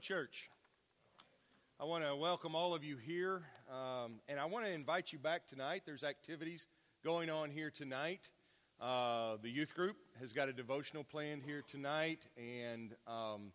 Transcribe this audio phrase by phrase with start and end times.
[0.00, 0.48] Church.
[1.78, 5.18] I want to welcome all of you here, um, and I want to invite you
[5.18, 5.82] back tonight.
[5.84, 6.66] There's activities
[7.04, 8.30] going on here tonight.
[8.80, 13.52] Uh, the youth group has got a devotional planned here tonight, and um,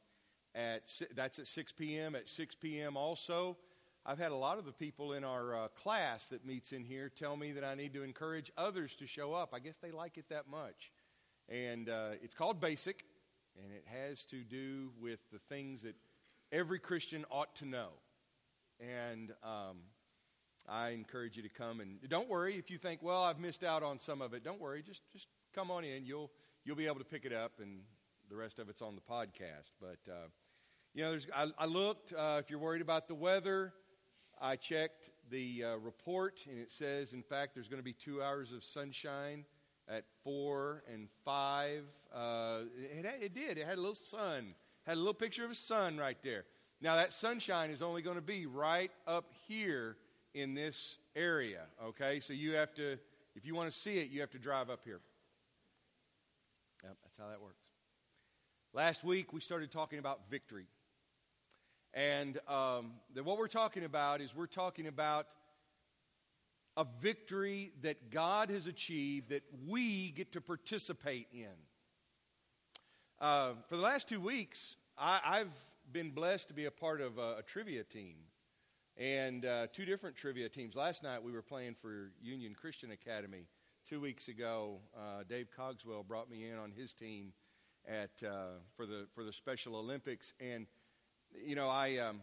[0.53, 0.83] at
[1.15, 2.13] that's at 6 p.m.
[2.13, 2.95] At 6 p.m.
[2.95, 3.57] also,
[4.05, 7.09] I've had a lot of the people in our uh, class that meets in here
[7.09, 9.49] tell me that I need to encourage others to show up.
[9.51, 10.91] I guess they like it that much,
[11.49, 13.03] and uh, it's called Basic,
[13.63, 15.95] and it has to do with the things that
[16.51, 17.89] every Christian ought to know.
[18.79, 19.77] And um,
[20.67, 23.83] I encourage you to come and don't worry if you think, well, I've missed out
[23.83, 24.43] on some of it.
[24.43, 26.05] Don't worry, just just come on in.
[26.05, 26.31] You'll
[26.63, 27.81] you'll be able to pick it up, and
[28.29, 29.71] the rest of it's on the podcast.
[29.79, 30.27] But uh,
[30.93, 32.13] you know, there's, I, I looked.
[32.13, 33.73] Uh, if you're worried about the weather,
[34.41, 38.21] I checked the uh, report, and it says, in fact, there's going to be two
[38.21, 39.45] hours of sunshine
[39.87, 41.83] at four and five.
[42.13, 43.57] Uh, it, it did.
[43.57, 46.45] It had a little sun had a little picture of a sun right there.
[46.81, 49.97] Now, that sunshine is only going to be right up here
[50.33, 52.19] in this area, okay?
[52.19, 52.97] So you have to,
[53.35, 54.99] if you want to see it, you have to drive up here.
[56.83, 57.63] Yep, that's how that works.
[58.73, 60.67] Last week, we started talking about victory.
[61.93, 62.91] And um,
[63.23, 65.27] what we're talking about is we're talking about
[66.75, 71.47] a victory that God has achieved that we get to participate in.
[73.19, 75.53] Uh, for the last two weeks, I, have
[75.91, 78.15] been blessed to be a part of a, a trivia team
[78.97, 80.75] and uh, two different trivia teams.
[80.75, 83.47] Last night we were playing for Union Christian Academy.
[83.87, 87.31] Two weeks ago, uh, Dave Cogswell brought me in on his team
[87.87, 90.65] at uh, for the for the Special Olympics, and
[91.45, 92.21] you know I um,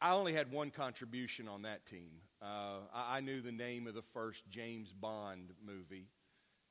[0.00, 2.10] I only had one contribution on that team.
[2.42, 6.08] Uh, I, I, knew the name of the first James Bond movie,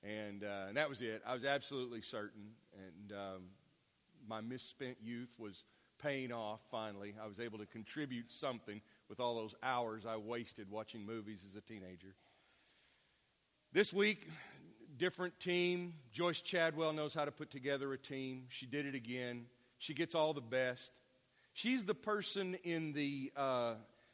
[0.04, 1.22] and, uh, and that was it.
[1.26, 3.44] I was absolutely certain, and um,
[4.28, 5.64] my misspent youth was
[6.02, 7.14] paying off finally.
[7.22, 11.56] I was able to contribute something with all those hours I wasted watching movies as
[11.56, 12.16] a teenager.
[13.74, 14.28] This week,
[14.98, 15.94] different team.
[16.12, 18.46] Joyce Chadwell knows how to put together a team.
[18.50, 19.46] She did it again.
[19.78, 20.92] She gets all the best.
[21.54, 23.74] She's the person in the, uh,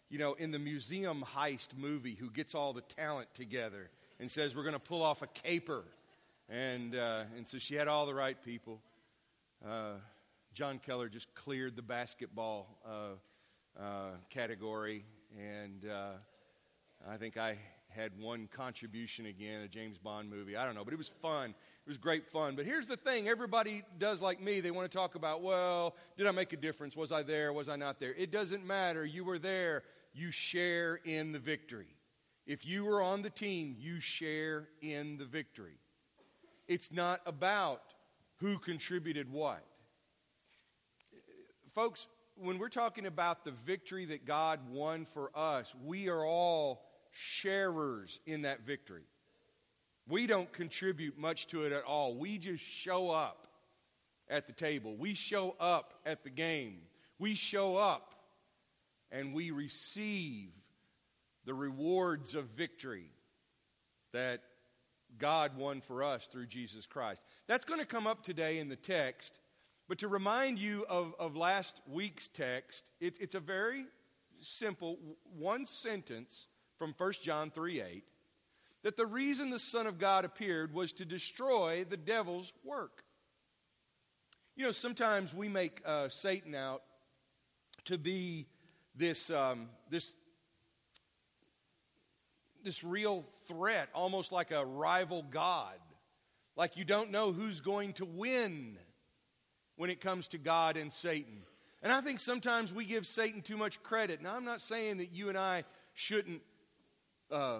[0.10, 3.90] you know, in the museum heist movie who gets all the talent together
[4.20, 5.84] and says, We're going to pull off a caper.
[6.50, 8.80] And, uh, and so she had all the right people.
[9.66, 9.94] Uh,
[10.54, 15.06] John Keller just cleared the basketball uh, uh category.
[15.38, 16.14] And uh,
[17.10, 17.58] I think I
[17.90, 20.56] had one contribution again, a James Bond movie.
[20.56, 21.50] I don't know, but it was fun.
[21.50, 22.56] It was great fun.
[22.56, 24.60] But here's the thing everybody does like me.
[24.60, 26.96] They want to talk about, well, did I make a difference?
[26.96, 27.52] Was I there?
[27.54, 28.14] Was I not there?
[28.14, 29.06] It doesn't matter.
[29.06, 29.84] You were there.
[30.14, 31.97] You share in the victory.
[32.48, 35.80] If you were on the team, you share in the victory.
[36.66, 37.82] It's not about
[38.38, 39.64] who contributed what.
[41.76, 46.86] Folks, when we're talking about the victory that God won for us, we are all
[47.12, 49.04] sharers in that victory.
[50.08, 52.16] We don't contribute much to it at all.
[52.16, 53.48] We just show up
[54.30, 54.96] at the table.
[54.96, 56.80] We show up at the game.
[57.20, 58.14] We show up
[59.12, 60.52] and we receive
[61.48, 63.10] the rewards of victory
[64.12, 64.42] that
[65.18, 67.24] God won for us through Jesus Christ.
[67.48, 69.40] That's going to come up today in the text.
[69.88, 73.86] But to remind you of, of last week's text, it, it's a very
[74.42, 75.00] simple
[75.38, 76.48] one sentence
[76.78, 78.04] from 1 John 3 8
[78.84, 83.04] that the reason the Son of God appeared was to destroy the devil's work.
[84.58, 86.84] You know, sometimes we make uh, Satan out
[87.86, 88.48] to be
[88.96, 90.14] this, um, this
[92.68, 95.80] this real threat, almost like a rival God.
[96.58, 98.78] Like you don't know who's going to win
[99.78, 101.44] when it comes to God and Satan.
[101.82, 104.22] And I think sometimes we give Satan too much credit.
[104.22, 105.64] Now, I'm not saying that you and I
[105.94, 106.42] shouldn't
[107.32, 107.60] uh,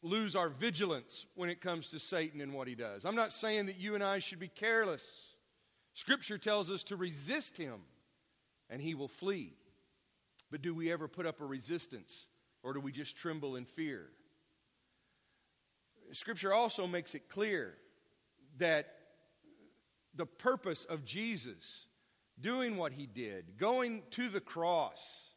[0.00, 3.04] lose our vigilance when it comes to Satan and what he does.
[3.04, 5.26] I'm not saying that you and I should be careless.
[5.92, 7.80] Scripture tells us to resist him
[8.70, 9.52] and he will flee.
[10.50, 12.28] But do we ever put up a resistance
[12.62, 14.08] or do we just tremble in fear?
[16.12, 17.74] Scripture also makes it clear
[18.58, 18.86] that
[20.14, 21.86] the purpose of Jesus
[22.40, 25.30] doing what he did, going to the cross,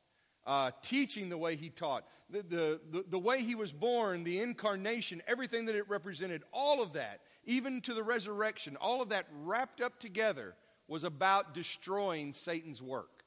[0.45, 4.41] uh, teaching the way he taught, the, the, the, the way he was born, the
[4.41, 9.25] incarnation, everything that it represented, all of that, even to the resurrection, all of that
[9.43, 10.55] wrapped up together
[10.87, 13.23] was about destroying Satan's work.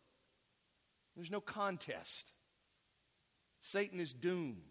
[1.17, 2.33] There's no contest.
[3.61, 4.63] Satan is doomed.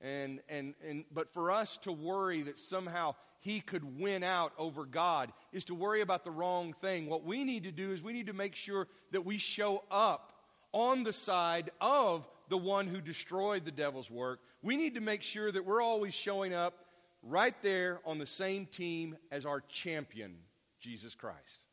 [0.00, 4.84] And, and, and, but for us to worry that somehow he could win out over
[4.84, 7.08] God is to worry about the wrong thing.
[7.08, 10.32] What we need to do is we need to make sure that we show up
[10.72, 14.40] on the side of the one who destroyed the devil's work.
[14.62, 16.74] We need to make sure that we're always showing up
[17.22, 20.36] right there on the same team as our champion,
[20.80, 21.64] Jesus Christ.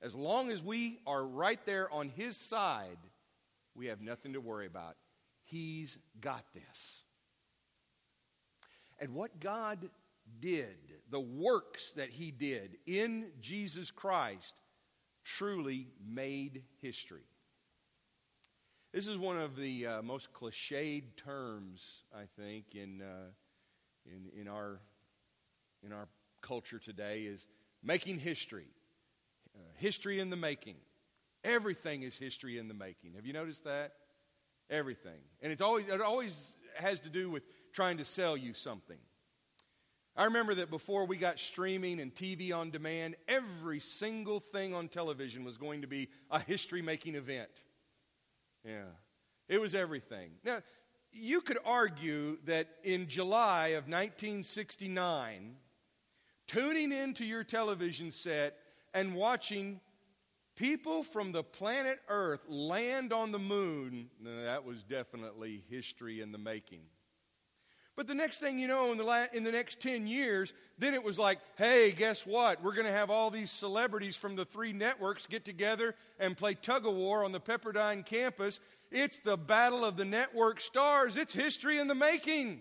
[0.00, 2.98] As long as we are right there on his side,
[3.78, 4.96] we have nothing to worry about.
[5.44, 7.02] He's got this.
[9.00, 9.88] And what God
[10.40, 10.76] did,
[11.08, 14.56] the works that he did in Jesus Christ,
[15.24, 17.22] truly made history.
[18.92, 23.30] This is one of the uh, most cliched terms, I think, in, uh,
[24.06, 24.80] in, in, our,
[25.84, 26.08] in our
[26.40, 27.46] culture today is
[27.82, 28.66] making history.
[29.54, 30.76] Uh, history in the making.
[31.44, 33.14] Everything is history in the making.
[33.14, 33.92] Have you noticed that?
[34.70, 35.20] Everything.
[35.40, 37.42] And it's always, it always has to do with
[37.72, 38.98] trying to sell you something.
[40.16, 44.88] I remember that before we got streaming and TV on demand, every single thing on
[44.88, 47.50] television was going to be a history making event.
[48.64, 48.90] Yeah,
[49.48, 50.32] it was everything.
[50.42, 50.58] Now,
[51.12, 55.54] you could argue that in July of 1969,
[56.48, 58.56] tuning into your television set
[58.92, 59.80] and watching
[60.58, 66.38] people from the planet Earth land on the moon, that was definitely history in the
[66.38, 66.80] making.
[67.94, 70.94] But the next thing you know, in the, la- in the next 10 years, then
[70.94, 72.62] it was like, hey, guess what?
[72.62, 76.54] We're going to have all these celebrities from the three networks get together and play
[76.54, 78.60] tug of war on the Pepperdine campus.
[78.90, 81.16] It's the battle of the network stars.
[81.16, 82.60] It's history in the making.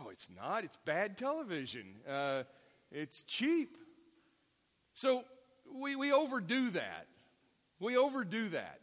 [0.00, 0.64] No, it's not.
[0.64, 1.94] It's bad television.
[2.08, 2.44] Uh,
[2.90, 3.76] it's cheap.
[4.94, 5.24] So
[5.74, 7.06] we, we overdo that.
[7.80, 8.80] We overdo that.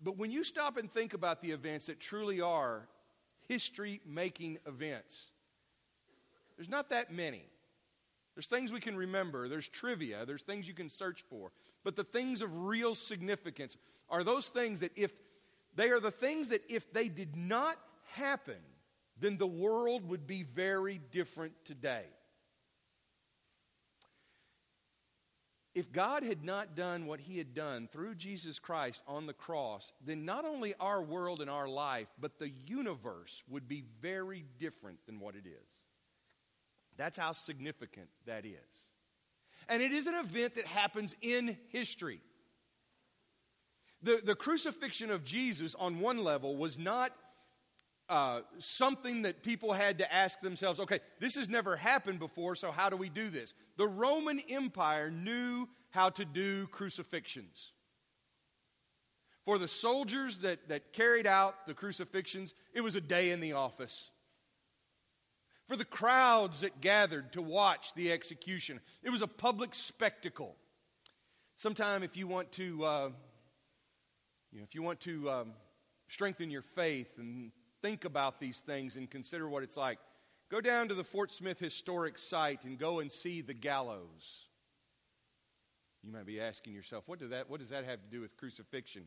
[0.00, 2.86] But when you stop and think about the events that truly are
[3.48, 5.32] history making events,
[6.56, 7.44] there's not that many.
[8.34, 11.50] There's things we can remember, there's trivia, there's things you can search for.
[11.82, 13.76] But the things of real significance
[14.08, 15.12] are those things that if
[15.74, 17.76] they are the things that if they did not
[18.12, 18.58] happen,
[19.18, 22.04] then the world would be very different today.
[25.78, 29.92] If God had not done what he had done through Jesus Christ on the cross,
[30.04, 34.98] then not only our world and our life, but the universe would be very different
[35.06, 35.68] than what it is.
[36.96, 38.82] That's how significant that is.
[39.68, 42.22] And it is an event that happens in history.
[44.02, 47.12] The, the crucifixion of Jesus, on one level, was not
[48.08, 52.70] uh, something that people had to ask themselves okay, this has never happened before, so
[52.70, 53.54] how do we do this?
[53.76, 57.72] The Roman Empire knew how to do crucifixions.
[59.44, 63.54] For the soldiers that, that carried out the crucifixions, it was a day in the
[63.54, 64.10] office.
[65.68, 70.56] For the crowds that gathered to watch the execution, it was a public spectacle.
[71.56, 73.10] Sometime, if you want to, uh,
[74.52, 75.52] you know, if you want to um,
[76.08, 77.52] strengthen your faith and
[77.82, 79.98] think about these things and consider what it's like.
[80.50, 84.48] Go down to the Fort Smith Historic Site and go and see the gallows.
[86.02, 88.36] You might be asking yourself, what, do that, what does that have to do with
[88.36, 89.04] crucifixion?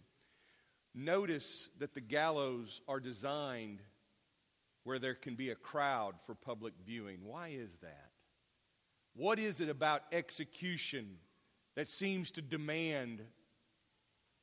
[0.94, 3.80] Notice that the gallows are designed
[4.84, 7.20] where there can be a crowd for public viewing.
[7.24, 8.10] Why is that?
[9.16, 11.18] What is it about execution
[11.76, 13.22] that seems to demand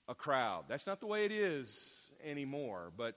[0.09, 0.65] a crowd?
[0.69, 3.17] That's not the way it is anymore, but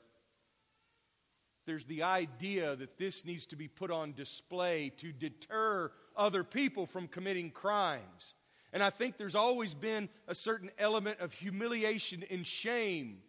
[1.65, 6.85] there's the idea that this needs to be put on display to deter other people
[6.85, 8.35] from committing crimes.
[8.73, 13.19] And I think there's always been a certain element of humiliation and shame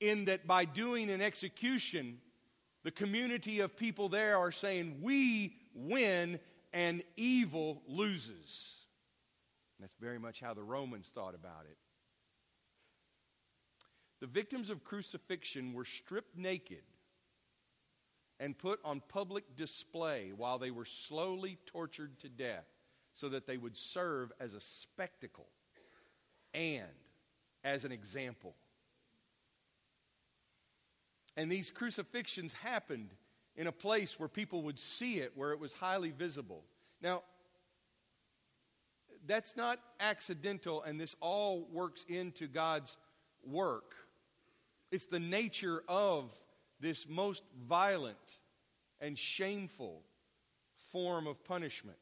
[0.00, 2.18] in that by doing an execution,
[2.82, 6.40] the community of people there are saying, We win
[6.72, 8.74] and evil loses.
[9.78, 11.76] And that's very much how the Romans thought about it.
[14.20, 16.82] The victims of crucifixion were stripped naked
[18.40, 22.64] and put on public display while they were slowly tortured to death
[23.14, 25.46] so that they would serve as a spectacle
[26.54, 26.86] and
[27.62, 28.54] as an example.
[31.36, 33.10] And these crucifixions happened
[33.56, 36.64] in a place where people would see it, where it was highly visible.
[37.02, 37.22] Now,
[39.26, 42.96] that's not accidental, and this all works into God's
[43.44, 43.94] work.
[44.90, 46.32] It's the nature of
[46.80, 48.16] this most violent
[49.00, 50.02] and shameful
[50.90, 51.98] form of punishment.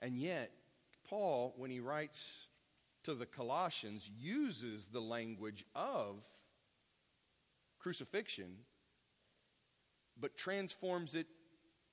[0.00, 0.50] And yet,
[1.08, 2.46] Paul, when he writes
[3.04, 6.24] to the Colossians, uses the language of
[7.78, 8.58] crucifixion
[10.20, 11.26] but transforms it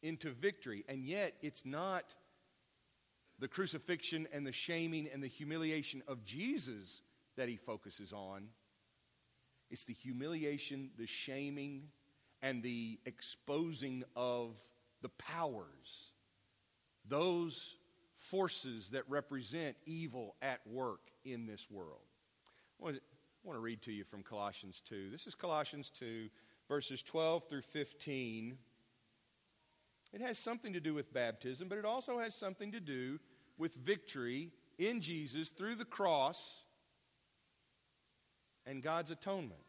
[0.02, 0.84] into victory.
[0.88, 2.04] And yet, it's not
[3.40, 7.02] the crucifixion and the shaming and the humiliation of Jesus
[7.38, 8.48] that he focuses on.
[9.70, 11.90] It's the humiliation, the shaming,
[12.42, 14.56] and the exposing of
[15.02, 16.12] the powers,
[17.08, 17.76] those
[18.16, 22.02] forces that represent evil at work in this world.
[22.80, 23.02] I want,
[23.46, 25.10] to, read to you from Colossians 2.
[25.12, 26.30] This is Colossians 2,
[26.68, 28.58] verses 12 through 15.
[30.14, 33.20] It has something to do with baptism, but it also has something to do
[33.58, 36.65] with victory in Jesus through the cross
[38.66, 39.62] and God's atonement.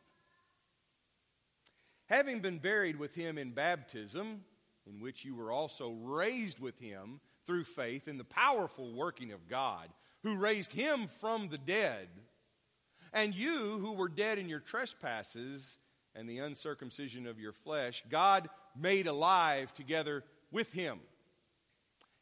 [2.07, 4.45] Having been buried with him in baptism,
[4.87, 9.49] in which you were also raised with him through faith in the powerful working of
[9.49, 9.89] God,
[10.23, 12.09] who raised him from the dead,
[13.13, 15.79] and you who were dead in your trespasses
[16.15, 18.49] and the uncircumcision of your flesh, God
[18.79, 21.01] made alive together with him,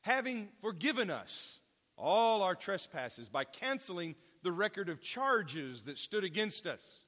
[0.00, 1.60] having forgiven us
[1.96, 4.14] all our trespasses by canceling
[4.44, 7.00] the record of charges that stood against us.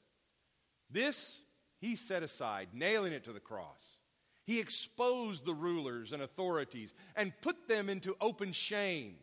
[0.90, 1.40] This
[1.78, 3.98] he set aside, nailing it to the cross.
[4.44, 9.16] He exposed the rulers and authorities and put them into open shame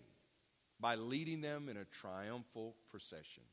[0.80, 3.44] by leading them in a triumphal procession.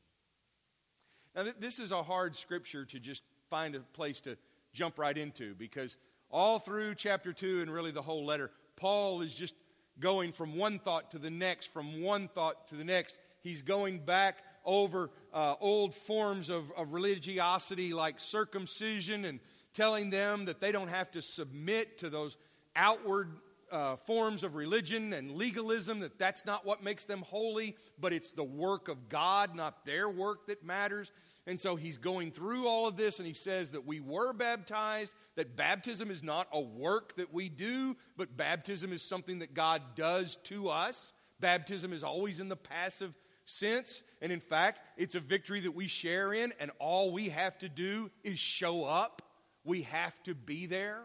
[1.35, 4.37] Now, this is a hard scripture to just find a place to
[4.73, 5.97] jump right into because
[6.29, 9.55] all through chapter 2 and really the whole letter, Paul is just
[9.99, 13.17] going from one thought to the next, from one thought to the next.
[13.41, 19.39] He's going back over uh, old forms of, of religiosity like circumcision and
[19.73, 22.37] telling them that they don't have to submit to those
[22.75, 23.29] outward
[23.71, 28.31] uh, forms of religion and legalism, that that's not what makes them holy, but it's
[28.31, 31.11] the work of God, not their work, that matters.
[31.47, 35.15] And so he's going through all of this and he says that we were baptized,
[35.35, 39.81] that baptism is not a work that we do, but baptism is something that God
[39.95, 41.13] does to us.
[41.39, 43.13] Baptism is always in the passive
[43.45, 44.03] sense.
[44.21, 47.69] And in fact, it's a victory that we share in, and all we have to
[47.69, 49.23] do is show up.
[49.63, 51.01] We have to be there.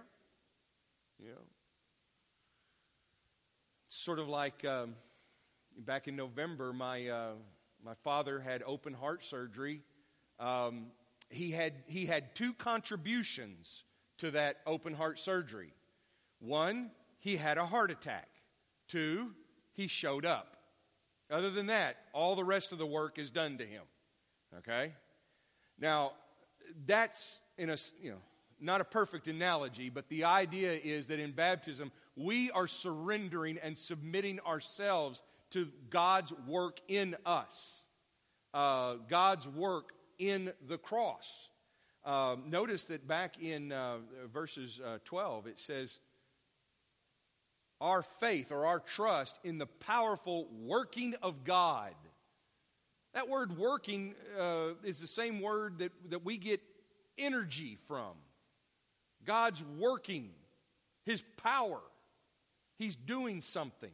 [1.18, 1.42] You know,
[3.86, 4.96] sort of like um,
[5.78, 7.32] back in November, my, uh,
[7.82, 9.80] my father had open heart surgery.
[10.38, 10.88] Um,
[11.30, 13.84] he, had, he had two contributions
[14.18, 15.72] to that open heart surgery.
[16.38, 18.28] One, he had a heart attack.
[18.88, 19.32] Two,
[19.72, 20.55] he showed up.
[21.30, 23.82] Other than that, all the rest of the work is done to him.
[24.58, 24.92] Okay?
[25.78, 26.12] Now,
[26.86, 28.18] that's in a, you know,
[28.60, 33.76] not a perfect analogy, but the idea is that in baptism, we are surrendering and
[33.76, 37.84] submitting ourselves to God's work in us,
[38.54, 41.50] uh, God's work in the cross.
[42.04, 43.98] Uh, notice that back in uh,
[44.32, 45.98] verses uh, 12, it says,
[47.80, 51.94] Our faith or our trust in the powerful working of God.
[53.14, 56.60] That word working uh, is the same word that, that we get
[57.18, 58.12] energy from.
[59.24, 60.30] God's working,
[61.04, 61.80] His power.
[62.78, 63.92] He's doing something.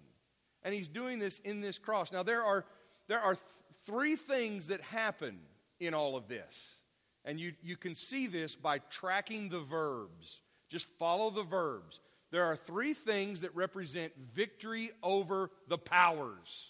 [0.63, 2.13] And He's doing this in this cross.
[2.13, 2.65] Now, there are,
[3.09, 3.45] there are th-
[3.87, 5.39] three things that happen
[5.81, 6.83] in all of this.
[7.25, 10.41] And you, you can see this by tracking the verbs.
[10.69, 12.01] Just follow the verbs.
[12.33, 16.67] There are three things that represent victory over the powers.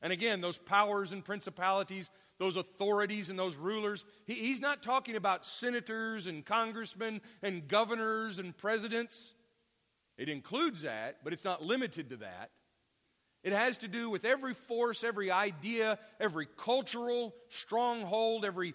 [0.00, 5.16] And again, those powers and principalities, those authorities and those rulers, he, he's not talking
[5.16, 9.34] about senators and congressmen and governors and presidents.
[10.16, 12.50] It includes that, but it's not limited to that.
[13.42, 18.74] It has to do with every force, every idea, every cultural stronghold, every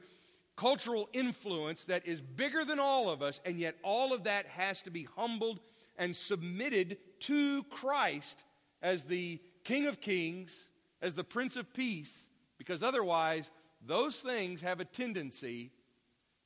[0.57, 4.81] cultural influence that is bigger than all of us, and yet all of that has
[4.81, 5.61] to be humbled
[5.99, 8.43] and submitted to Christ
[8.81, 13.51] as the King of Kings, as the Prince of Peace, because otherwise,
[13.85, 15.71] those things have a tendency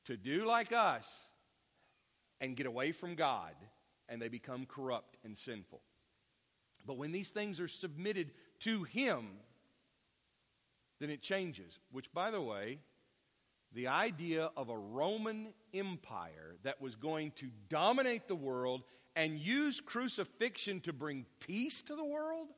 [0.04, 1.28] to do like us
[2.40, 3.54] and get away from God,
[4.08, 5.80] and they become corrupt and sinful.
[6.84, 9.26] But when these things are submitted to Him,
[11.00, 11.78] then it changes.
[11.90, 12.80] Which, by the way,
[13.72, 18.82] the idea of a Roman Empire that was going to dominate the world
[19.16, 22.48] and use crucifixion to bring peace to the world?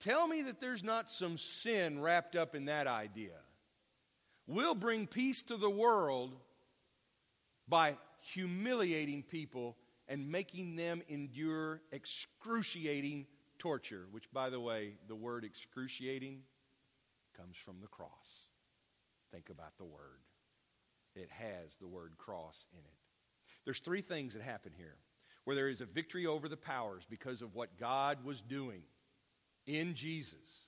[0.00, 3.38] Tell me that there's not some sin wrapped up in that idea.
[4.46, 6.36] We'll bring peace to the world
[7.66, 9.76] by humiliating people
[10.06, 13.26] and making them endure excruciating
[13.58, 16.42] torture, which, by the way, the word excruciating
[17.36, 18.48] comes from the cross.
[19.32, 20.20] Think about the word,
[21.16, 22.98] it has the word cross in it.
[23.64, 24.96] There's three things that happen here
[25.44, 28.82] where there is a victory over the powers because of what God was doing
[29.66, 30.64] in Jesus.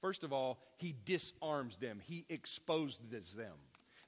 [0.00, 3.52] First of all, he disarms them, he exposes them.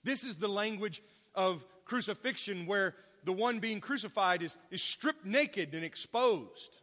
[0.04, 1.02] This is the language
[1.34, 2.94] of crucifixion where
[3.24, 6.76] the one being crucified is, is stripped naked and exposed.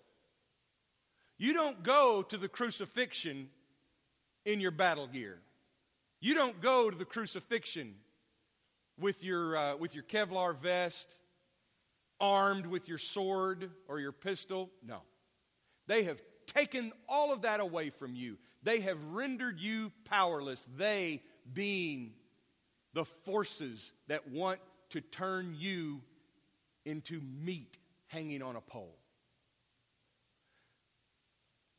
[1.37, 3.49] You don't go to the crucifixion
[4.45, 5.39] in your battle gear.
[6.19, 7.95] You don't go to the crucifixion
[8.99, 11.15] with your, uh, with your Kevlar vest,
[12.23, 14.71] armed with your sword or your pistol.
[14.81, 15.01] No.
[15.87, 18.37] They have taken all of that away from you.
[18.63, 22.13] They have rendered you powerless, they being
[22.93, 24.61] the forces that want
[24.91, 26.01] to turn you
[26.85, 27.77] into meat
[28.07, 28.95] hanging on a pole.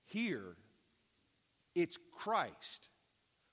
[0.05, 0.57] Here,
[1.75, 2.89] it's Christ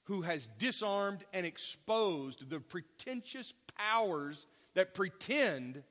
[0.06, 5.84] who has disarmed and exposed the pretentious powers that pretend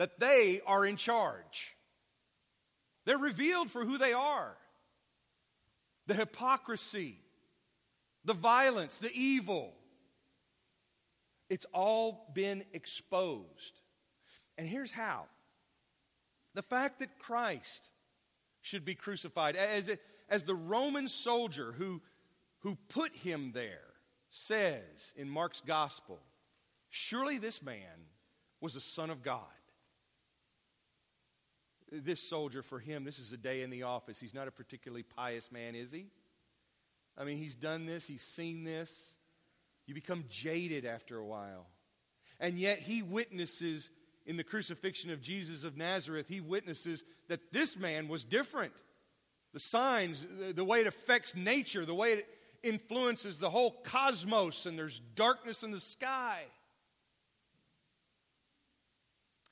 [0.00, 1.76] that they are in charge.
[3.04, 4.56] They're revealed for who they are
[6.06, 7.18] the hypocrisy,
[8.24, 9.74] the violence, the evil.
[11.50, 13.78] It's all been exposed.
[14.56, 15.26] And here's how
[16.54, 17.90] the fact that Christ
[18.62, 22.00] should be crucified, as, it, as the Roman soldier who,
[22.60, 23.92] who put him there
[24.30, 26.20] says in Mark's gospel,
[26.88, 28.06] surely this man
[28.62, 29.44] was a son of God
[31.90, 34.20] this soldier, for him, this is a day in the office.
[34.20, 36.06] He's not a particularly pious man, is he?
[37.18, 39.14] I mean, he's done this, he's seen this.
[39.86, 41.66] You become jaded after a while.
[42.38, 43.90] And yet, he witnesses
[44.26, 48.72] in the crucifixion of Jesus of Nazareth, he witnesses that this man was different.
[49.52, 52.28] The signs, the way it affects nature, the way it
[52.62, 56.42] influences the whole cosmos, and there's darkness in the sky.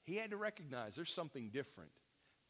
[0.04, 1.90] He had to recognize there's something different.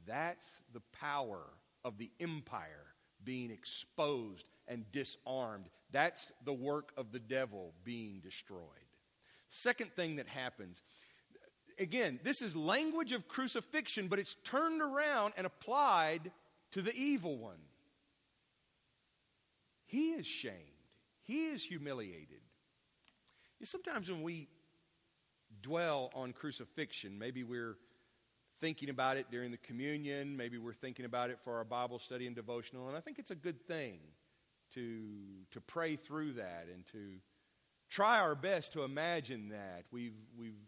[0.08, 1.44] That's the power
[1.84, 2.86] of the empire
[3.22, 5.66] being exposed and disarmed.
[5.92, 8.62] That's the work of the devil being destroyed.
[9.48, 10.82] Second thing that happens
[11.78, 16.30] again, this is language of crucifixion, but it's turned around and applied
[16.72, 17.60] to the evil one.
[19.86, 20.56] He is shamed,
[21.22, 22.40] he is humiliated.
[23.64, 24.48] Sometimes when we
[25.62, 27.76] dwell on crucifixion, maybe we're
[28.60, 30.36] thinking about it during the communion.
[30.36, 32.88] Maybe we're thinking about it for our Bible study and devotional.
[32.88, 33.98] And I think it's a good thing
[34.74, 35.00] to,
[35.52, 37.14] to pray through that and to
[37.88, 39.84] try our best to imagine that.
[39.90, 40.58] We've, we've,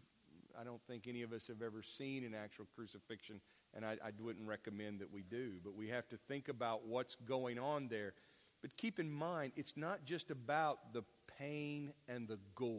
[0.59, 3.41] I don't think any of us have ever seen an actual crucifixion,
[3.73, 5.53] and I, I wouldn't recommend that we do.
[5.63, 8.13] But we have to think about what's going on there.
[8.61, 11.03] But keep in mind, it's not just about the
[11.39, 12.75] pain and the gore.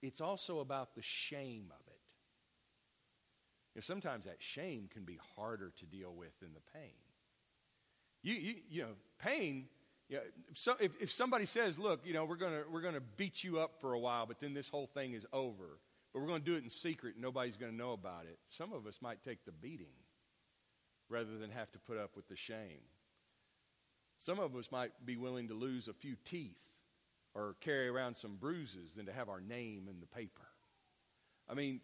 [0.00, 1.81] It's also about the shame of.
[3.74, 6.92] You know, sometimes that shame can be harder to deal with than the pain.
[8.22, 9.66] You, you, you know, pain,
[10.08, 13.00] you know, if, so, if, if somebody says, look, you know, we're going we're gonna
[13.16, 15.78] beat you up for a while, but then this whole thing is over,
[16.12, 18.38] but we're going to do it in secret and nobody's going to know about it,
[18.50, 19.94] some of us might take the beating
[21.08, 22.82] rather than have to put up with the shame.
[24.18, 26.62] Some of us might be willing to lose a few teeth
[27.34, 30.42] or carry around some bruises than to have our name in the paper.
[31.48, 31.80] I mean,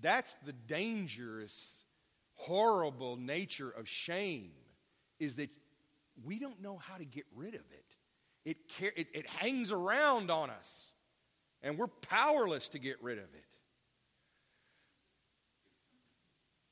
[0.00, 1.74] that's the dangerous,
[2.34, 4.52] horrible nature of shame,
[5.18, 5.50] is that
[6.24, 7.84] we don't know how to get rid of it.
[8.44, 8.56] It,
[8.96, 10.86] it, it hangs around on us,
[11.62, 13.44] and we're powerless to get rid of it.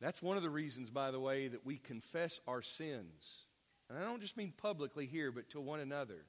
[0.00, 3.46] That's one of the reasons, by the way, that we confess our sins.
[3.88, 6.26] And I don't just mean publicly here, but to one another.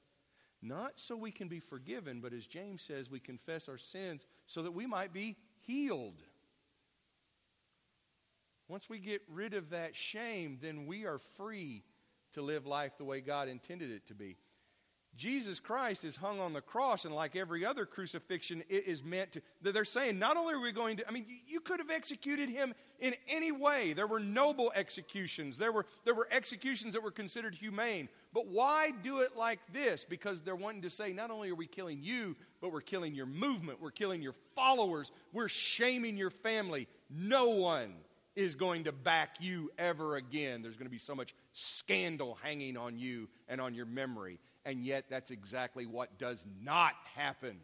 [0.60, 4.62] Not so we can be forgiven, but as James says, we confess our sins so
[4.62, 6.22] that we might be healed.
[8.68, 11.82] Once we get rid of that shame, then we are free
[12.34, 14.36] to live life the way God intended it to be.
[15.16, 19.32] Jesus Christ is hung on the cross, and like every other crucifixion, it is meant
[19.32, 19.42] to.
[19.62, 22.72] They're saying not only are we going to, I mean, you could have executed him
[23.00, 23.94] in any way.
[23.94, 28.08] There were noble executions, there were, there were executions that were considered humane.
[28.32, 30.04] But why do it like this?
[30.08, 33.26] Because they're wanting to say not only are we killing you, but we're killing your
[33.26, 36.86] movement, we're killing your followers, we're shaming your family.
[37.10, 37.94] No one
[38.38, 40.62] is going to back you ever again.
[40.62, 44.38] There's going to be so much scandal hanging on you and on your memory.
[44.64, 47.56] And yet, that's exactly what does not happen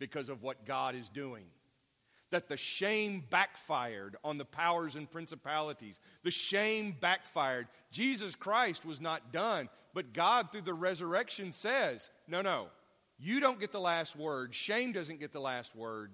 [0.00, 1.44] because of what God is doing.
[2.32, 6.00] That the shame backfired on the powers and principalities.
[6.24, 7.68] The shame backfired.
[7.92, 12.66] Jesus Christ was not done, but God, through the resurrection, says, No, no,
[13.16, 14.56] you don't get the last word.
[14.56, 16.10] Shame doesn't get the last word.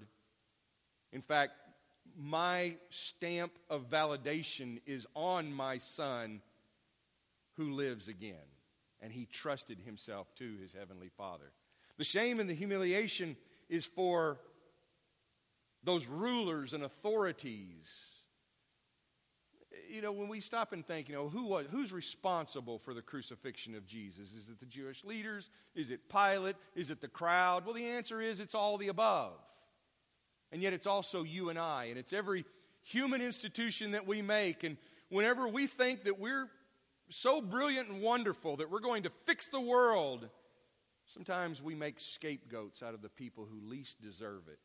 [1.12, 1.52] In fact,
[2.18, 6.40] my stamp of validation is on my son
[7.56, 8.36] who lives again.
[9.00, 11.52] And he trusted himself to his heavenly father.
[11.98, 13.36] The shame and the humiliation
[13.68, 14.40] is for
[15.84, 18.16] those rulers and authorities
[19.88, 23.02] you know, when we stop and think, you know, who was, who's responsible for the
[23.02, 24.34] crucifixion of Jesus?
[24.34, 25.50] Is it the Jewish leaders?
[25.74, 26.56] Is it Pilate?
[26.74, 27.64] Is it the crowd?
[27.64, 29.34] Well, the answer is it's all the above.
[30.52, 32.44] And yet it's also you and I, and it's every
[32.82, 34.64] human institution that we make.
[34.64, 34.76] And
[35.10, 36.48] whenever we think that we're
[37.08, 40.28] so brilliant and wonderful that we're going to fix the world,
[41.06, 44.58] sometimes we make scapegoats out of the people who least deserve it.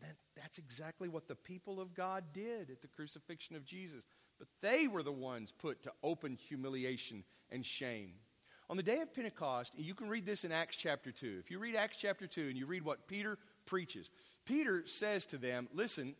[0.00, 4.04] That, that's exactly what the people of God did at the crucifixion of Jesus.
[4.38, 8.14] But they were the ones put to open humiliation and shame.
[8.68, 11.36] On the day of Pentecost, you can read this in Acts chapter 2.
[11.38, 14.08] If you read Acts chapter 2 and you read what Peter preaches,
[14.44, 16.14] Peter says to them, Listen,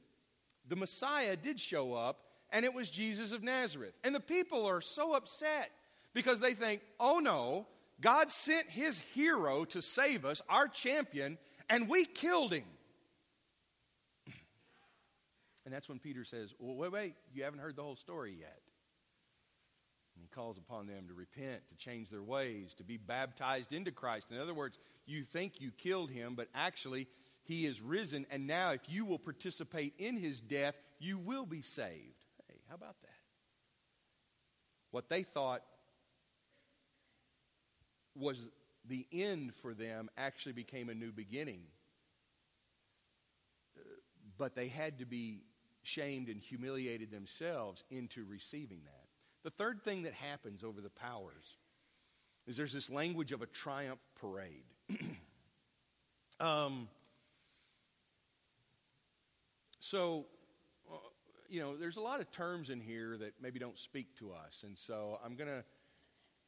[0.68, 3.94] the Messiah did show up, and it was Jesus of Nazareth.
[4.04, 5.70] And the people are so upset
[6.14, 7.66] because they think, Oh no,
[8.00, 12.64] God sent his hero to save us, our champion, and we killed him.
[15.64, 18.60] And that's when Peter says, Well, wait, wait, you haven't heard the whole story yet.
[20.14, 23.90] And he calls upon them to repent, to change their ways, to be baptized into
[23.90, 24.30] Christ.
[24.30, 27.08] In other words, you think you killed him, but actually,
[27.44, 28.26] he is risen.
[28.30, 32.24] And now, if you will participate in his death, you will be saved.
[32.48, 33.08] Hey, how about that?
[34.90, 35.62] What they thought
[38.14, 38.48] was
[38.86, 41.62] the end for them actually became a new beginning.
[44.38, 45.42] But they had to be
[45.82, 49.08] shamed and humiliated themselves into receiving that.
[49.44, 51.56] The third thing that happens over the powers
[52.46, 54.64] is there's this language of a triumph parade.
[56.40, 56.88] um,
[59.82, 60.26] so,
[60.88, 60.94] uh,
[61.48, 64.62] you know, there's a lot of terms in here that maybe don't speak to us.
[64.64, 65.64] And so I'm going to.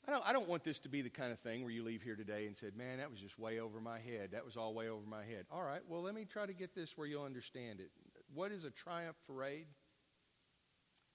[0.06, 2.02] I don't, I don't want this to be the kind of thing where you leave
[2.02, 4.32] here today and said, man, that was just way over my head.
[4.32, 5.46] That was all way over my head.
[5.50, 7.90] All right, well, let me try to get this where you'll understand it.
[8.34, 9.66] What is a triumph parade?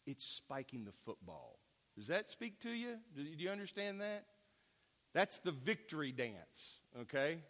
[0.07, 1.59] It's spiking the football.
[1.95, 2.95] Does that speak to you?
[3.15, 4.25] Do you understand that?
[5.13, 7.43] That's the victory dance, okay?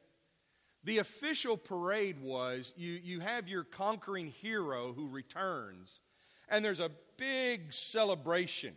[0.83, 5.99] The official parade was you, you have your conquering hero who returns,
[6.47, 8.73] and there's a big celebration.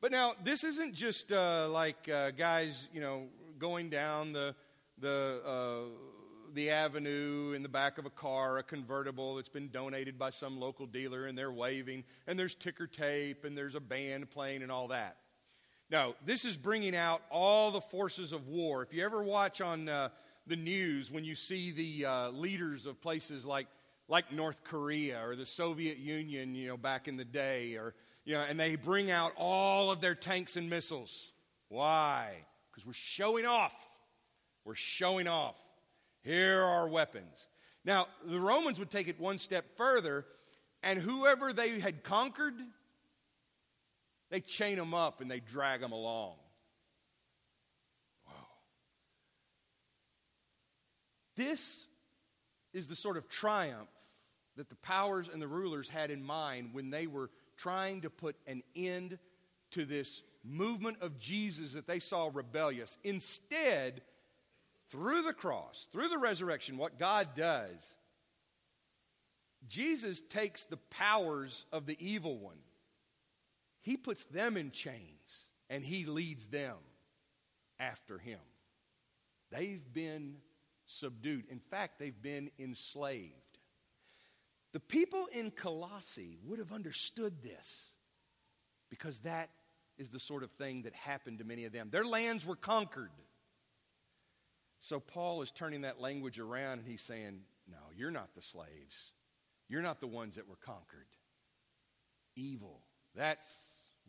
[0.00, 3.28] But now, this isn't just uh, like uh, guys, you know,
[3.58, 4.54] going down the,
[4.98, 5.88] the uh,
[6.54, 10.60] the avenue in the back of a car, a convertible that's been donated by some
[10.60, 14.70] local dealer, and they're waving, and there's ticker tape, and there's a band playing, and
[14.70, 15.16] all that.
[15.90, 18.82] No, this is bringing out all the forces of war.
[18.82, 20.08] If you ever watch on uh,
[20.46, 23.66] the news when you see the uh, leaders of places like,
[24.08, 28.34] like North Korea or the Soviet Union, you know, back in the day, or, you
[28.34, 31.32] know, and they bring out all of their tanks and missiles.
[31.68, 32.34] Why?
[32.70, 33.74] Because we're showing off.
[34.64, 35.56] We're showing off.
[36.22, 37.46] Here are our weapons.
[37.84, 40.24] Now, the Romans would take it one step further,
[40.82, 42.54] and whoever they had conquered,
[44.30, 46.34] they chain them up and they drag them along.
[51.36, 51.86] This
[52.72, 53.88] is the sort of triumph
[54.56, 58.36] that the powers and the rulers had in mind when they were trying to put
[58.46, 59.18] an end
[59.70, 62.98] to this movement of Jesus that they saw rebellious.
[63.04, 64.02] Instead,
[64.88, 67.96] through the cross, through the resurrection, what God does,
[69.68, 72.58] Jesus takes the powers of the evil one,
[73.80, 76.76] he puts them in chains, and he leads them
[77.78, 78.38] after him.
[79.50, 80.36] They've been
[80.92, 81.44] subdued.
[81.50, 83.32] In fact, they've been enslaved.
[84.72, 87.90] The people in Colossae would have understood this
[88.90, 89.50] because that
[89.98, 91.88] is the sort of thing that happened to many of them.
[91.90, 93.10] Their lands were conquered.
[94.80, 99.12] So Paul is turning that language around and he's saying, No, you're not the slaves.
[99.68, 101.06] You're not the ones that were conquered.
[102.34, 102.80] Evil.
[103.14, 103.60] That's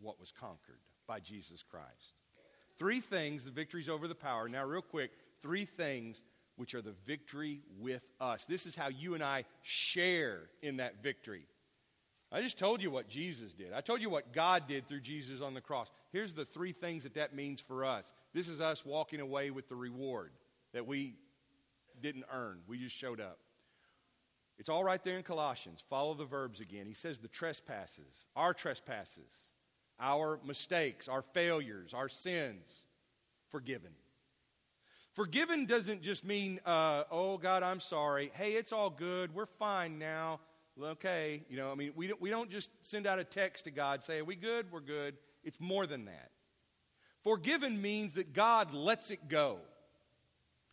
[0.02, 2.14] what was conquered by Jesus Christ.
[2.78, 4.50] Three things, the victories over the power.
[4.50, 6.24] Now, real quick, three things
[6.56, 8.46] which are the victory with us.
[8.46, 11.46] This is how you and I share in that victory.
[12.32, 13.74] I just told you what Jesus did.
[13.74, 15.92] I told you what God did through Jesus on the cross.
[16.12, 18.12] Here's the three things that that means for us.
[18.34, 20.32] This is us walking away with the reward
[20.74, 21.16] that we
[22.02, 22.60] didn't earn.
[22.68, 23.38] We just showed up.
[24.58, 25.84] It's all right there in Colossians.
[25.90, 26.86] Follow the verbs again.
[26.88, 29.52] He says the trespasses, our trespasses,
[30.00, 32.84] our mistakes, our failures, our sins,
[33.50, 33.92] forgiven.
[35.14, 38.32] Forgiven doesn't just mean, uh, oh God, I'm sorry.
[38.34, 39.34] Hey, it's all good.
[39.36, 40.40] We're fine now.
[40.82, 43.72] okay, you know, I mean, we don't, we don't just send out a text to
[43.72, 44.72] God, say, Are we good?
[44.72, 45.16] We're good.
[45.44, 46.32] It's more than that.
[47.24, 49.60] Forgiven means that God lets it go.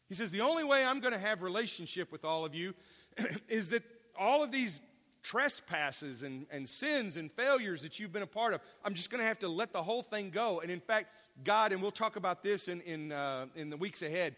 [0.08, 2.74] He says, The only way I'm going to have relationship with all of you
[3.48, 3.82] is that
[4.18, 4.80] all of these
[5.22, 9.20] trespasses and, and sins and failures that you've been a part of, I'm just going
[9.20, 10.60] to have to let the whole thing go.
[10.60, 11.08] And in fact,
[11.44, 14.36] God, and we'll talk about this in, in, uh, in the weeks ahead,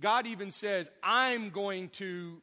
[0.00, 2.40] God even says, I'm going to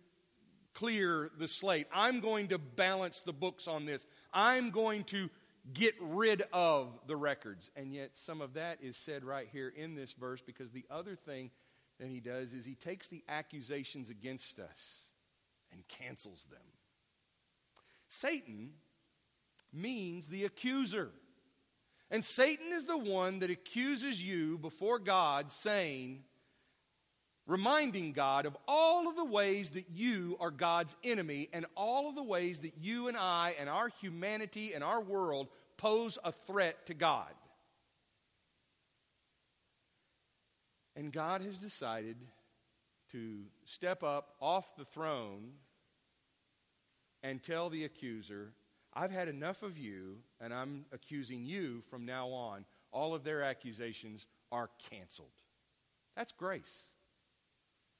[0.74, 1.88] clear the slate.
[1.91, 4.06] I'm going to balance the books on this.
[4.34, 5.30] I'm going to
[5.74, 7.72] get rid of the records.
[7.76, 11.15] And yet, some of that is said right here in this verse because the other
[11.15, 11.50] thing
[12.00, 15.02] that he does is he takes the accusations against us
[15.72, 16.60] and cancels them.
[18.08, 18.70] Satan
[19.74, 21.10] means the accuser.
[22.10, 26.24] And Satan is the one that accuses you before God, saying,
[27.46, 32.15] reminding God of all of the ways that you are God's enemy and all of
[32.15, 36.86] the ways that you and I and our humanity and our world pose a threat
[36.88, 37.32] to God.
[40.96, 42.17] And God has decided
[43.12, 45.52] to step up off the throne
[47.24, 48.52] and tell the accuser,
[48.97, 52.65] I've had enough of you, and I'm accusing you from now on.
[52.91, 55.27] All of their accusations are canceled.
[56.15, 56.88] That's grace.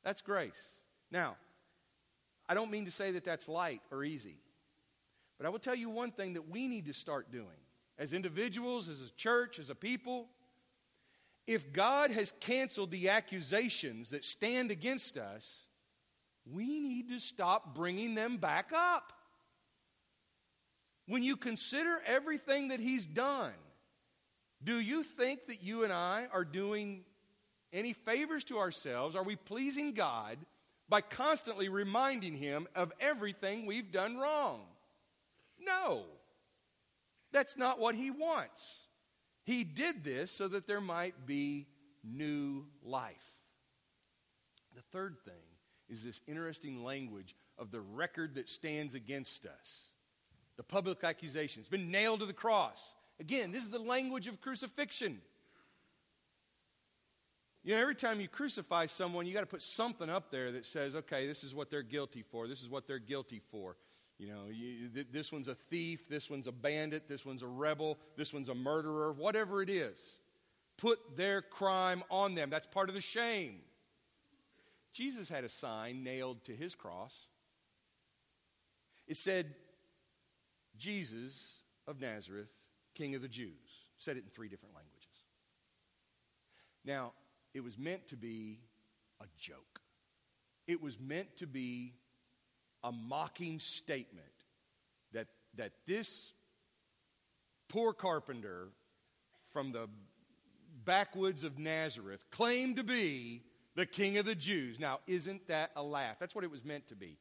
[0.04, 0.72] That's grace.
[1.12, 1.36] Now,
[2.50, 4.40] I don't mean to say that that's light or easy,
[5.38, 7.46] but I will tell you one thing that we need to start doing
[8.00, 10.26] as individuals, as a church, as a people.
[11.46, 15.68] If God has canceled the accusations that stand against us,
[16.52, 19.14] we need to stop bringing them back up.
[21.08, 23.54] When you consider everything that He's done,
[24.64, 27.04] do you think that you and I are doing
[27.72, 29.16] any favors to ourselves?
[29.16, 30.38] Are we pleasing God
[30.90, 34.62] by constantly reminding Him of everything we've done wrong?
[35.60, 36.04] No.
[37.32, 38.88] That's not what He wants.
[39.44, 41.68] He did this so that there might be
[42.04, 43.16] new life.
[44.76, 45.34] The third thing
[45.90, 49.87] is this interesting language of the record that stands against us.
[50.58, 51.60] The public accusation.
[51.60, 52.96] It's been nailed to the cross.
[53.20, 55.22] Again, this is the language of crucifixion.
[57.64, 60.66] You know, every time you crucify someone, you got to put something up there that
[60.66, 62.48] says, okay, this is what they're guilty for.
[62.48, 63.76] This is what they're guilty for.
[64.18, 66.08] You know, you, th- this one's a thief.
[66.08, 67.08] This one's a bandit.
[67.08, 67.98] This one's a rebel.
[68.16, 69.12] This one's a murderer.
[69.12, 70.20] Whatever it is,
[70.78, 72.50] put their crime on them.
[72.50, 73.60] That's part of the shame.
[74.94, 77.28] Jesus had a sign nailed to his cross.
[79.08, 79.54] It said,
[80.78, 82.50] Jesus of Nazareth,
[82.96, 83.52] King of the Jews.
[84.00, 85.08] Said it in three different languages.
[86.86, 87.14] Now,
[87.54, 88.60] it was meant to be
[89.20, 89.82] a joke.
[90.68, 91.94] It was meant to be
[92.84, 94.26] a mocking statement
[95.14, 96.34] that, that this
[97.70, 98.70] poor carpenter
[99.52, 99.90] from the
[100.86, 103.44] backwoods of Nazareth claimed to be
[103.76, 104.80] the king of the Jews.
[104.80, 106.18] Now, isn't that a laugh?
[106.20, 107.18] That's what it was meant to be.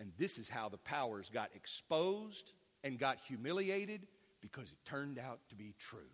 [0.00, 2.52] And this is how the powers got exposed
[2.84, 4.06] and got humiliated
[4.40, 6.10] because it turned out to be true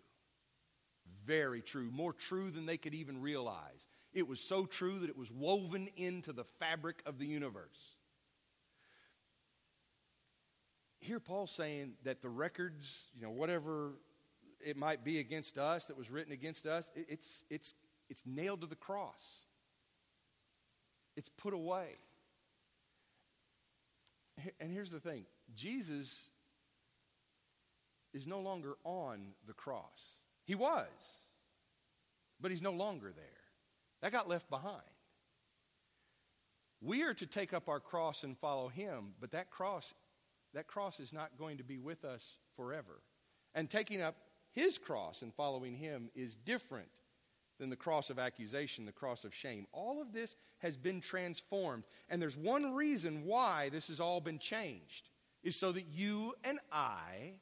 [1.25, 3.87] very true, more true than they could even realize.
[4.13, 7.95] It was so true that it was woven into the fabric of the universe.
[10.99, 13.93] Here, Paul's saying that the records, you know, whatever
[14.59, 17.73] it might be against us that was written against us, it's, it's,
[18.09, 19.23] it's nailed to the cross,
[21.15, 21.97] it's put away.
[24.59, 26.28] And here's the thing Jesus
[28.13, 30.17] is no longer on the cross.
[30.45, 30.87] He was,
[32.41, 33.25] but he's no longer there.
[34.01, 34.81] That got left behind.
[36.81, 39.93] We are to take up our cross and follow him, but that cross
[40.53, 43.01] that cross is not going to be with us forever.
[43.53, 44.15] And taking up
[44.51, 46.89] his cross and following him is different
[47.59, 49.67] than the cross of accusation, the cross of shame.
[49.71, 51.83] All of this has been transformed.
[52.09, 55.09] And there's one reason why this has all been changed
[55.43, 57.33] is so that you and I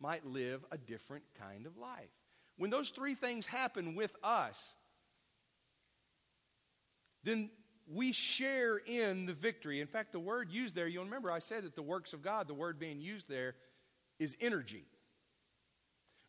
[0.00, 2.10] might live a different kind of life.
[2.58, 4.74] When those three things happen with us,
[7.22, 7.50] then
[7.92, 9.80] we share in the victory.
[9.80, 12.48] In fact, the word used there, you'll remember I said that the works of God,
[12.48, 13.54] the word being used there,
[14.18, 14.84] is energy.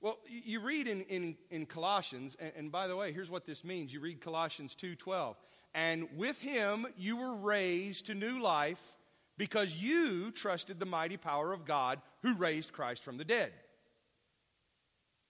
[0.01, 3.63] Well, you read in, in, in Colossians, and, and by the way, here's what this
[3.63, 3.91] means.
[3.91, 5.35] You read Colossians 2.12.
[5.73, 8.96] And with him you were raised to new life
[9.37, 13.53] because you trusted the mighty power of God who raised Christ from the dead.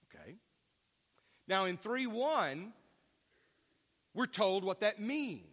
[0.05, 0.35] Okay?
[1.47, 2.73] Now, in 3 1,
[4.13, 5.43] we're told what that means.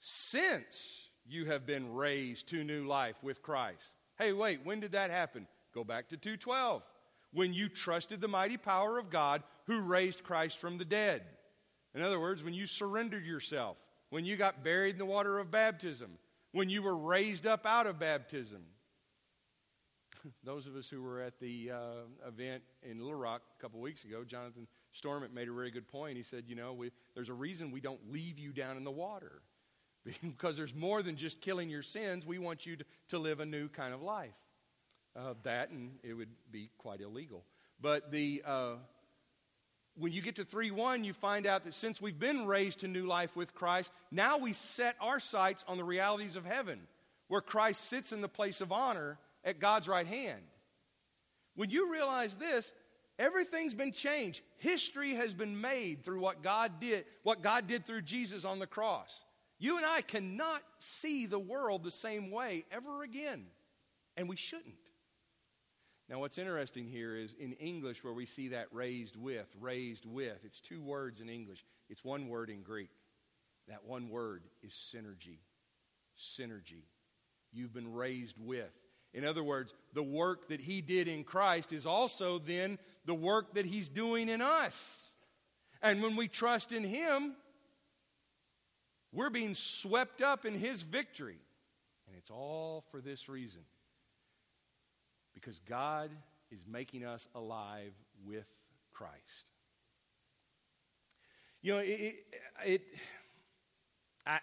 [0.00, 3.94] Since you have been raised to new life with Christ.
[4.18, 5.46] Hey, wait, when did that happen?
[5.74, 6.84] Go back to 212.
[7.32, 11.22] When you trusted the mighty power of God who raised Christ from the dead.
[11.94, 13.76] In other words, when you surrendered yourself,
[14.10, 16.18] when you got buried in the water of baptism,
[16.52, 18.62] when you were raised up out of baptism.
[20.44, 24.04] Those of us who were at the uh, event in Little Rock a couple weeks
[24.04, 26.16] ago, Jonathan Stormont made a very good point.
[26.16, 28.90] He said, You know, we, there's a reason we don't leave you down in the
[28.90, 29.42] water
[30.22, 32.26] because there's more than just killing your sins.
[32.26, 34.34] We want you to, to live a new kind of life.
[35.16, 37.44] Uh, that, and it would be quite illegal.
[37.80, 38.42] But the.
[38.44, 38.74] Uh,
[39.98, 42.88] when you get to 3 1, you find out that since we've been raised to
[42.88, 46.80] new life with Christ, now we set our sights on the realities of heaven,
[47.26, 50.42] where Christ sits in the place of honor at God's right hand.
[51.54, 52.72] When you realize this,
[53.18, 54.42] everything's been changed.
[54.58, 58.66] History has been made through what God did, what God did through Jesus on the
[58.66, 59.24] cross.
[59.58, 63.46] You and I cannot see the world the same way ever again,
[64.16, 64.76] and we shouldn't.
[66.08, 70.38] Now, what's interesting here is in English, where we see that raised with, raised with,
[70.42, 72.90] it's two words in English, it's one word in Greek.
[73.68, 75.40] That one word is synergy.
[76.18, 76.84] Synergy.
[77.52, 78.72] You've been raised with.
[79.12, 83.54] In other words, the work that he did in Christ is also then the work
[83.54, 85.10] that he's doing in us.
[85.82, 87.34] And when we trust in him,
[89.12, 91.38] we're being swept up in his victory.
[92.06, 93.60] And it's all for this reason
[95.40, 96.10] because God
[96.50, 97.92] is making us alive
[98.26, 98.46] with
[98.92, 99.46] Christ.
[101.62, 102.14] You know, it, it,
[102.64, 102.82] it
[104.26, 104.40] I,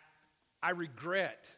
[0.61, 1.49] I regret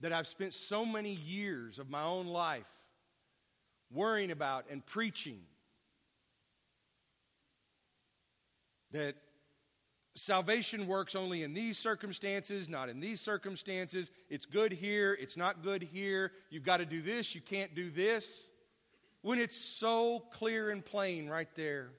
[0.00, 2.70] that I've spent so many years of my own life
[3.90, 5.40] worrying about and preaching
[8.92, 9.14] that
[10.16, 14.10] salvation works only in these circumstances, not in these circumstances.
[14.28, 16.32] It's good here, it's not good here.
[16.50, 18.48] You've got to do this, you can't do this.
[19.22, 21.90] When it's so clear and plain right there.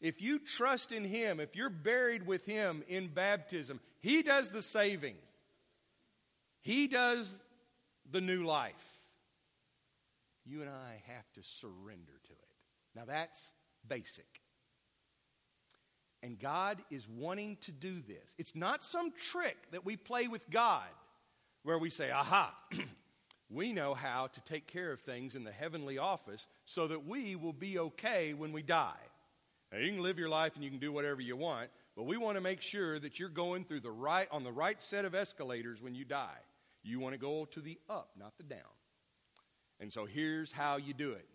[0.00, 4.62] If you trust in Him, if you're buried with Him in baptism, He does the
[4.62, 5.16] saving,
[6.62, 7.34] He does
[8.10, 8.90] the new life.
[10.46, 12.38] You and I have to surrender to it.
[12.94, 13.50] Now, that's
[13.88, 14.43] basic.
[16.24, 18.34] And God is wanting to do this.
[18.38, 20.88] It's not some trick that we play with God
[21.64, 22.56] where we say, aha,
[23.50, 27.36] we know how to take care of things in the heavenly office so that we
[27.36, 28.94] will be okay when we die.
[29.70, 32.16] Now, you can live your life and you can do whatever you want, but we
[32.16, 35.14] want to make sure that you're going through the right, on the right set of
[35.14, 36.40] escalators when you die.
[36.82, 38.60] You want to go to the up, not the down.
[39.78, 41.26] And so here's how you do it.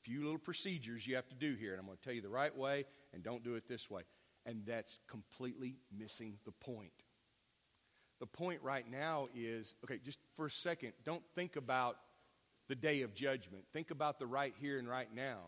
[0.00, 2.20] A few little procedures you have to do here, and I'm going to tell you
[2.20, 4.02] the right way, and don't do it this way.
[4.46, 6.92] And that's completely missing the point.
[8.20, 11.96] The point right now is okay, just for a second, don't think about
[12.68, 13.64] the day of judgment.
[13.72, 15.38] Think about the right here and right now.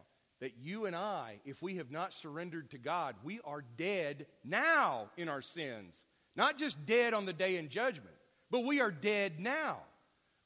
[0.40, 5.10] That you and I, if we have not surrendered to God, we are dead now
[5.16, 6.04] in our sins.
[6.34, 8.14] Not just dead on the day in judgment,
[8.50, 9.78] but we are dead now.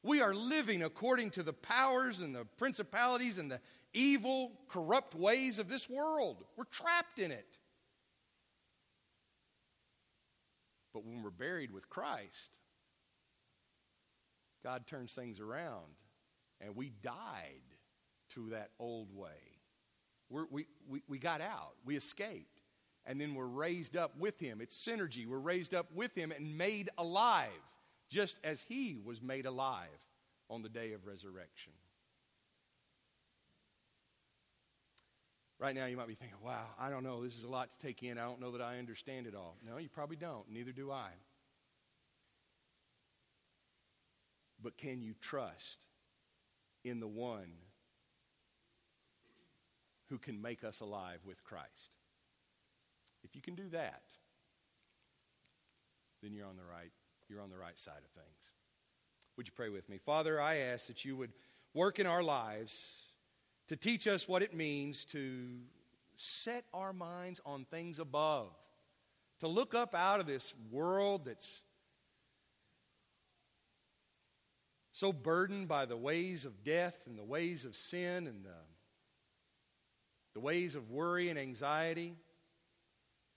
[0.03, 3.61] We are living according to the powers and the principalities and the
[3.93, 6.45] evil, corrupt ways of this world.
[6.57, 7.59] We're trapped in it.
[10.93, 12.57] But when we're buried with Christ,
[14.63, 15.95] God turns things around
[16.61, 17.63] and we died
[18.35, 19.59] to that old way.
[20.29, 22.61] We're, we, we, we got out, we escaped,
[23.05, 24.61] and then we're raised up with Him.
[24.61, 25.27] It's synergy.
[25.27, 27.49] We're raised up with Him and made alive,
[28.09, 29.89] just as He was made alive
[30.49, 31.73] on the day of resurrection.
[35.61, 37.23] Right now, you might be thinking, wow, I don't know.
[37.23, 38.17] This is a lot to take in.
[38.17, 39.57] I don't know that I understand it all.
[39.65, 40.51] No, you probably don't.
[40.51, 41.11] Neither do I.
[44.63, 45.79] But can you trust
[46.83, 47.53] in the one
[50.09, 51.91] who can make us alive with Christ?
[53.23, 54.03] If you can do that,
[56.23, 56.93] then you're on the right,
[57.29, 58.39] you're on the right side of things.
[59.37, 59.99] Would you pray with me?
[59.99, 61.33] Father, I ask that you would
[61.75, 63.00] work in our lives
[63.71, 65.47] to teach us what it means to
[66.17, 68.49] set our minds on things above,
[69.39, 71.63] to look up out of this world that's
[74.91, 78.59] so burdened by the ways of death and the ways of sin and the,
[80.35, 82.17] the ways of worry and anxiety.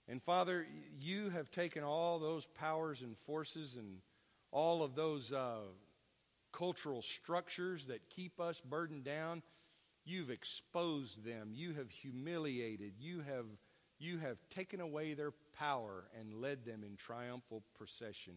[0.08, 0.66] And Father,
[0.98, 3.98] you have taken all those powers and forces and
[4.50, 5.58] all of those uh,
[6.52, 9.44] cultural structures that keep us burdened down
[10.04, 11.50] You've exposed them.
[11.52, 12.94] You have humiliated.
[12.98, 13.46] You have,
[13.98, 18.34] you have taken away their power and led them in triumphal procession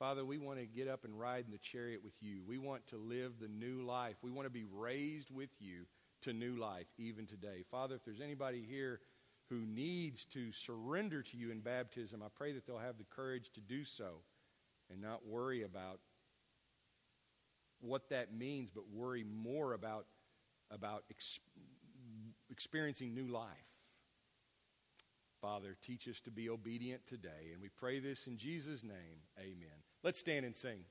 [0.00, 2.40] Father, we want to get up and ride in the chariot with you.
[2.46, 4.16] We want to live the new life.
[4.22, 5.84] We want to be raised with you
[6.22, 7.64] to new life even today.
[7.70, 9.00] Father, if there's anybody here
[9.50, 13.50] who needs to surrender to you in baptism, I pray that they'll have the courage
[13.52, 14.22] to do so
[14.90, 16.00] and not worry about
[17.82, 20.06] what that means, but worry more about,
[20.70, 21.40] about ex-
[22.50, 23.48] experiencing new life.
[25.40, 27.50] Father, teach us to be obedient today.
[27.52, 29.24] And we pray this in Jesus' name.
[29.38, 29.84] Amen.
[30.02, 30.84] Let's stand and sing.